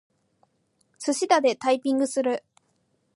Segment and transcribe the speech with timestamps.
[0.97, 2.43] すしだでタイピングする。